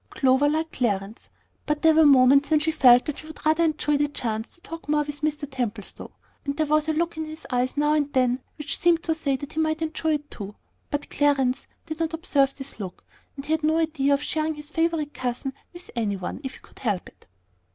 Clover 0.09 0.49
liked 0.49 0.71
Clarence; 0.73 1.29
but 1.67 1.83
there 1.83 1.93
were 1.93 2.07
moments 2.07 2.49
when 2.49 2.59
she 2.59 2.71
felt 2.71 3.05
that 3.05 3.19
she 3.19 3.27
would 3.27 3.45
rather 3.45 3.63
enjoy 3.63 3.97
the 3.97 4.07
chance 4.07 4.49
to 4.49 4.61
talk 4.61 4.89
more 4.89 5.03
with 5.03 5.21
Mr. 5.21 5.47
Templestowe, 5.47 6.09
and 6.43 6.57
there 6.57 6.65
was 6.65 6.89
a 6.89 6.93
look 6.93 7.17
in 7.17 7.25
his 7.25 7.45
eyes 7.51 7.77
now 7.77 7.93
and 7.93 8.11
then 8.11 8.39
which 8.57 8.79
seemed 8.79 9.03
to 9.03 9.13
say 9.13 9.35
that 9.35 9.53
he 9.53 9.59
might 9.59 9.83
enjoy 9.83 10.13
it 10.15 10.31
too. 10.31 10.55
But 10.89 11.11
Clarence 11.11 11.67
did 11.85 11.99
not 11.99 12.15
observe 12.15 12.55
this 12.55 12.79
look, 12.79 13.03
and 13.35 13.45
he 13.45 13.51
had 13.51 13.61
no 13.63 13.77
idea 13.77 14.15
of 14.15 14.23
sharing 14.23 14.55
his 14.55 14.71
favorite 14.71 15.13
cousin 15.13 15.53
with 15.71 15.91
any 15.95 16.15
one, 16.15 16.41
if 16.43 16.55
he 16.55 16.59
could 16.61 16.79
help 16.79 17.07
it. 17.07 17.27